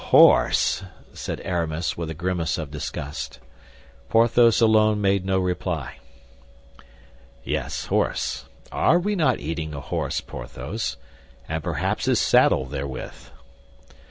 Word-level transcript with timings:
"Horse!" 0.09 0.83
said 1.13 1.41
Aramis, 1.45 1.95
with 1.95 2.09
a 2.09 2.15
grimace 2.15 2.57
of 2.57 2.71
disgust. 2.71 3.39
Porthos 4.09 4.59
alone 4.59 4.99
made 4.99 5.25
no 5.27 5.37
reply. 5.37 5.99
"Yes, 7.43 7.85
horse. 7.85 8.45
Are 8.71 8.97
we 8.97 9.15
not 9.15 9.39
eating 9.39 9.75
a 9.75 9.79
horse, 9.79 10.19
Porthos? 10.19 10.97
And 11.47 11.63
perhaps 11.63 12.05
his 12.05 12.19
saddle, 12.19 12.65
therewith." 12.65 13.29